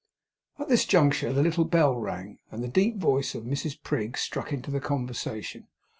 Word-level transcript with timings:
At 0.57 0.67
this 0.67 0.85
juncture 0.85 1.31
the 1.31 1.43
little 1.43 1.63
bell 1.63 1.95
rang, 1.95 2.39
and 2.49 2.63
the 2.63 2.67
deep 2.67 2.97
voice 2.97 3.35
of 3.35 3.43
Mrs 3.43 3.77
Prig 3.83 4.17
struck 4.17 4.51
into 4.51 4.71
the 4.71 4.79
conversation. 4.81 5.67